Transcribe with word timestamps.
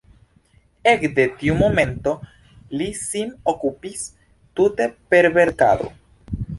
Ekde 0.91 1.25
tiu 1.41 1.57
momento 1.59 2.15
li 2.81 2.89
sin 3.03 3.39
okupis 3.55 4.11
tute 4.61 4.93
per 5.15 5.35
verkado. 5.41 5.97